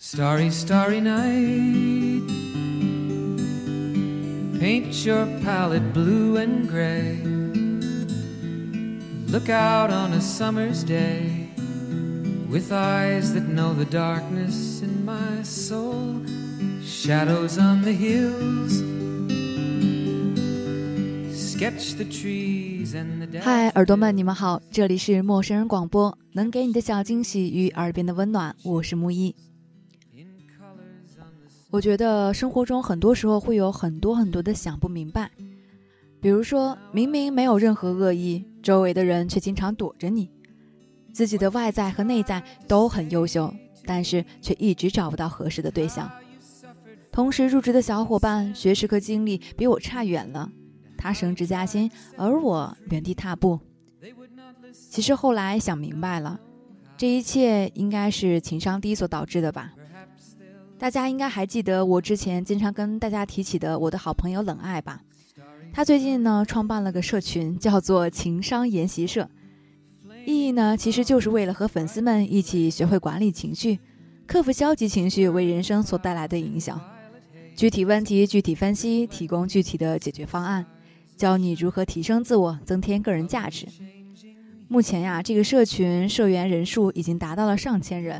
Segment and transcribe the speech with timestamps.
[0.00, 2.22] Starry, starry night.
[4.60, 7.18] Paint your palette blue and gray.
[9.26, 11.48] Look out on a summer's day
[12.48, 16.22] with eyes that know the darkness in my soul.
[16.84, 18.84] Shadows on the hills.
[21.34, 29.34] Sketch the trees and the 嗨，耳朵们，你们好，这里是陌生人广播，能给你的小惊喜与耳边的温暖，我是木一。
[31.69, 35.31] 我觉得生活中很多时候会有很多很多的想不明白，
[36.19, 40.27] 比如说明明没有任何恶意，周围的人却经常躲着你；
[41.13, 43.53] 自己的外在和内在都很优秀，
[43.85, 46.11] 但是却一直找不到合适的对象。
[47.09, 50.51] 同时入职的小伙伴学识和经历比我差远了，
[50.97, 53.59] 他升职加薪，而我原地踏步。
[54.73, 56.39] 其实后来想明白了，
[56.97, 59.73] 这一切应该是情商低所导致的吧。
[60.81, 64.99] 大家应该还记得我之前经常跟大家提起的我的好朋友冷爱吧？
[65.71, 69.29] 他最近呢创办了个社群，叫做情商研习社，
[70.25, 73.77] 意义呢其实就是为了和粉丝们一起学会管理情绪，
[74.25, 76.81] 克服消极情绪为人生所带来的影响。
[77.55, 80.65] 具体问题具体分析，提供具体的解决方案，
[81.15, 83.67] 教你如何提升自我，增添个人价值。
[84.67, 88.19] 目前呀，这个社群社员人数已经达到了上千人。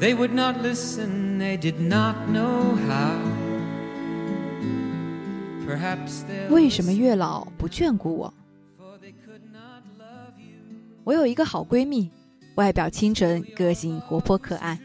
[0.00, 3.16] They would not listen, they did not know how.
[5.66, 8.34] Perhaps 为什么月老不眷顾我？
[11.04, 12.10] 我有一个好闺蜜，
[12.56, 14.78] 外表清纯，个性活泼可爱。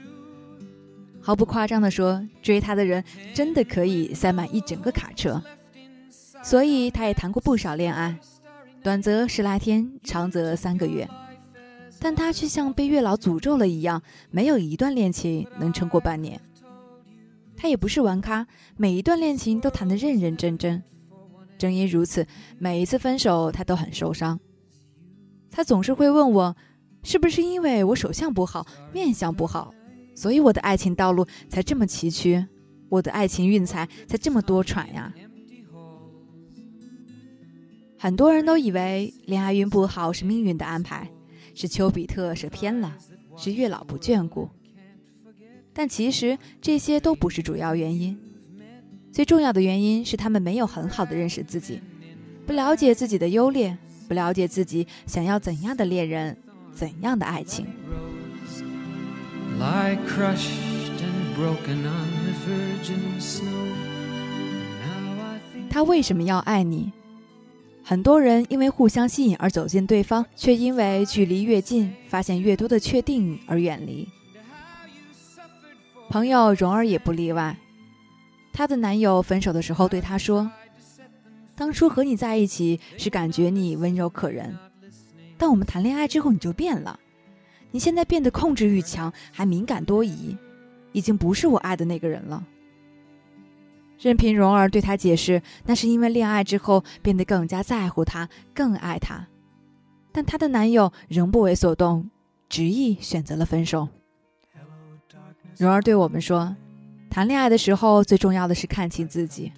[1.21, 3.03] 毫不夸张地说，追她的人
[3.33, 5.41] 真的可以塞满一整个卡车。
[6.43, 8.17] 所以她也谈过不少恋爱，
[8.81, 11.07] 短则十来天，长则三个月。
[11.99, 14.01] 但他却像被月老诅咒了一样，
[14.31, 16.39] 没有一段恋情能撑过半年。
[17.57, 20.81] 他也不是玩咖，每一段恋情都谈得认认真真。
[21.57, 22.25] 正因如此，
[22.57, 24.39] 每一次分手他都很受伤。
[25.51, 26.55] 他总是会问我，
[27.03, 29.73] 是不是因为我手相不好、面相不好，
[30.15, 32.47] 所以我的爱情道路才这么崎岖，
[32.87, 35.13] 我的爱情运才才这么多舛呀？
[37.97, 41.11] 很多人都以为恋爱运不好是命运的安排。
[41.59, 42.95] 是丘比特射偏了，
[43.35, 44.49] 是月老不眷顾，
[45.73, 48.17] 但其实这些都不是主要原因。
[49.11, 51.81] 最重要的原因是他们没有很好的认识自己，
[52.45, 53.77] 不了解自己的优劣，
[54.07, 56.37] 不了解自己想要怎样的恋人，
[56.71, 57.67] 怎样的爱情。
[65.69, 66.93] 他为什么要爱你？
[67.89, 74.07] 很多人因为互相吸引而走进对方，却因为距离越近，发现越多的确定而远离。
[76.07, 77.57] 朋友蓉儿也不例外，
[78.53, 80.51] 她的男友分手的时候对她说
[81.57, 84.55] ：“当初和你在一起是感觉你温柔可人，
[85.35, 86.99] 但我们谈恋爱之后你就变了，
[87.71, 90.37] 你现在变得控制欲强，还敏感多疑，
[90.91, 92.45] 已经不是我爱的那个人了。”
[93.99, 99.27] 任凭蓉儿对他解释，那是因为恋爱之后变得更加在乎他，更爱他，
[100.13, 102.09] 但她的男友仍不为所动，
[102.47, 103.89] 执意选择了分手。
[105.57, 106.55] 蓉儿对我们说
[107.11, 109.51] ：“谈恋爱的时候，最重要的是看清自己，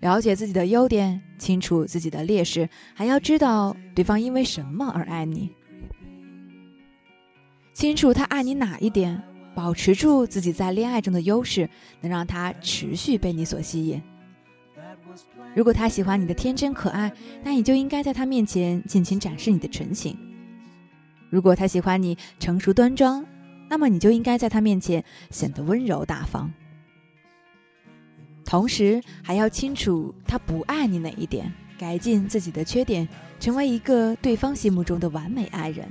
[0.00, 5.54] 了解自己的优点，清楚自己的劣势，还要知道对方因为什么而爱你，
[7.72, 9.22] 清楚他爱你哪一点。”
[9.54, 11.68] 保持住自己在恋爱中的优势，
[12.00, 14.02] 能让他持续被你所吸引。
[15.54, 17.12] 如果他喜欢你的天真可爱，
[17.44, 20.14] 那你就应该在他面前尽情展示你的纯情；
[21.28, 23.24] 如果他喜欢你成熟端庄，
[23.68, 26.50] 那么你就应该在他面前显得温柔大方。
[28.44, 33.06] 同时，还要清楚他不爱你哪一点，改进自己的缺点，
[33.38, 35.86] 成为一个对方心目中的完美爱人。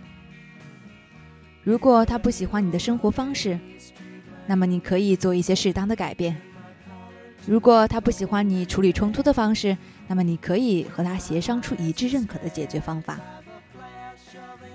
[1.63, 3.59] 如果他不喜欢你的生活方式，
[4.47, 6.33] 那么你可以做一些适当的改变；
[7.45, 9.77] 如果他不喜欢你处理冲突的方式，
[10.07, 13.19] 那么你可以和他协商出一致认可的解决方法。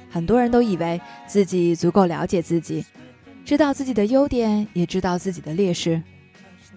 [0.08, 2.86] 很多人都以为自己足够了解自己，
[3.44, 6.00] 知道自己的优点，也知道自己的劣势。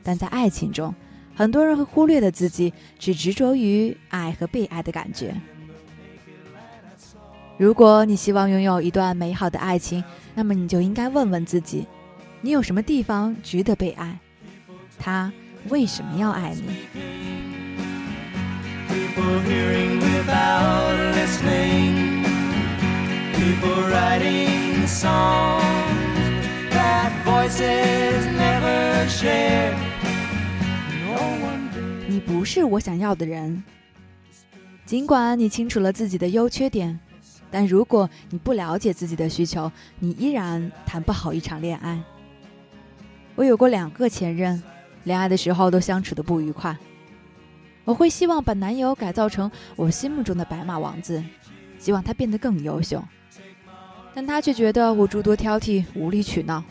[0.01, 0.93] 但在爱情中，
[1.35, 5.35] 很多人会忽略了自己，只执着于爱和被爱的感觉。
[7.59, 10.01] 如果你希望拥有一段美好的爱情，
[10.33, 11.85] 那么你就应该问问自己：
[12.39, 14.17] 你有什么地方值得被爱？
[14.97, 15.29] 他
[15.67, 16.61] 为什么要爱你？
[32.07, 33.61] 你不是我想要的人。
[34.85, 36.97] 尽管你清楚了自己的优缺点。
[37.51, 42.01] 但如果你不了解自己的需求，你依然谈不好一场恋爱。
[43.35, 44.61] 我有过两个前任，
[45.05, 46.77] 恋爱的时候都相处的不愉快。
[47.85, 51.23] 我会希望把男友改造成我心目中的白马王子，
[51.79, 53.03] 希望他变得更优秀，
[54.13, 56.63] 但他却觉得我诸多挑剔，无理取闹。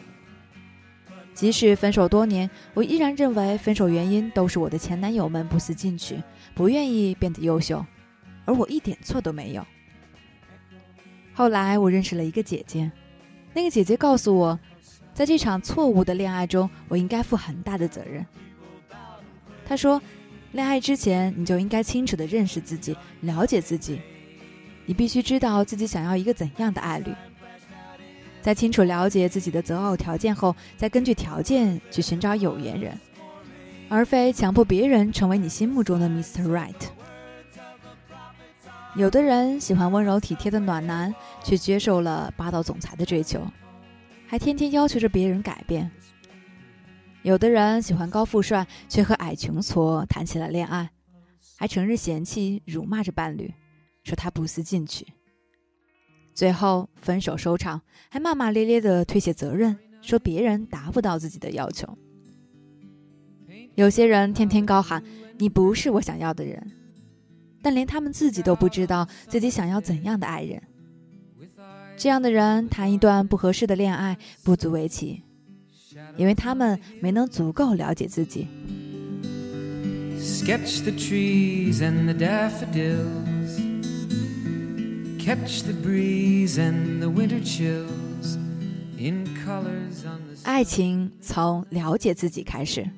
[1.35, 6.23] 即使分手多年，我依然认为分手原因都是我的前男友们不思进取，
[6.55, 7.85] 不愿意变得优秀，
[8.45, 9.67] 而我一点错都没有。
[11.39, 12.91] 后来我认识了一个姐姐，
[13.55, 14.59] 那个姐姐告诉我，
[15.15, 18.27] 在这场错误的恋爱中，我应该负很大的责任。
[19.65, 20.03] 她说，
[20.51, 24.01] 恋爱之前你就应该清楚的认识自己，了解自己，
[24.85, 27.15] 你必须知道自己想要一个怎样的爱侣。
[28.43, 32.99] 在清楚了解自己的择偶条件后，再根据条件去寻找有缘人，
[33.89, 36.49] 而非强迫别人成为你心目中的 Mr.
[36.49, 36.98] Right。
[38.97, 41.15] 有的人喜欢温柔体贴的暖男，
[41.45, 43.47] 却接受了霸道总裁的追求，
[44.27, 45.91] 还天天要求着别人改变。
[47.23, 50.91] 有的人喜欢高富帅，却和矮穷矬谈起了恋爱，
[51.57, 53.53] 还成日嫌弃、辱骂着伴侣，
[54.05, 55.07] 说他不思进取。
[56.35, 61.99] 最后分手收场，还骂骂咧咧的推卸责任，说别人达不到自己的要求。
[63.75, 65.03] 有些人天天高喊
[65.39, 66.73] ：“你不是我想要的人。”
[67.63, 70.63] 但连他们自己都不知道自己想要怎样的爱人，
[71.97, 75.23] 这样的人谈一段不合适的恋爱不足为奇，
[76.17, 78.47] 因为他们没能足够了解自己。
[80.21, 83.59] Sketch the trees and the daffodils,
[85.19, 88.37] catch the breeze and the winter chills
[88.99, 90.39] in colors on the.
[90.45, 92.89] 爱情从了解自己开始。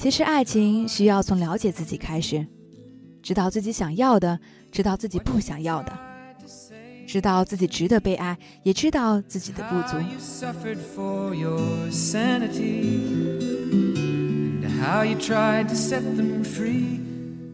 [0.00, 2.46] 其实，爱情需要从了解自己开始，
[3.22, 4.40] 知道自己想要的，
[4.72, 5.92] 知道自己不想要的，
[7.06, 9.98] 知道自己值得被爱，也知道自己的不足。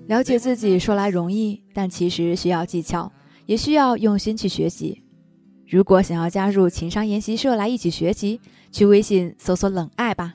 [0.07, 3.11] 了解自己说来容易，但其实需要技巧，
[3.47, 5.03] 也需要用心去学习。
[5.67, 8.41] 如果想要加入情商研习社来一起学习，
[8.71, 10.35] 去微信搜索“冷爱”吧。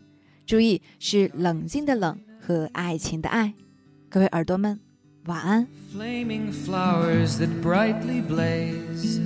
[0.51, 3.55] 注意，是冷静的冷和爱情的爱。
[4.09, 4.79] 各位耳朵们，
[5.27, 5.67] 晚安。
[5.93, 9.19] Flaming flowers that brightly blaze,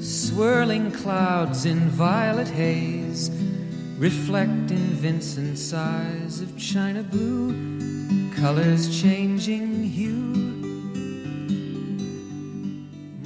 [0.00, 3.30] swirling clouds in violet haze,
[3.98, 7.54] reflecting Vincent's eyes of china blue,
[8.36, 10.48] colors changing hue.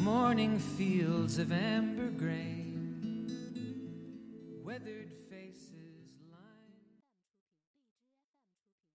[0.02, 3.26] Morning fields of amber grain,
[4.64, 5.10] weathered